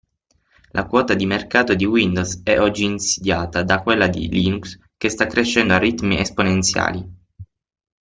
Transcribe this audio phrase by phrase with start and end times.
[0.71, 5.27] La quota di mercato di Windows è oggi insidiata da quella di Linux che sta
[5.27, 7.07] crescendo a ritmi esponenziali.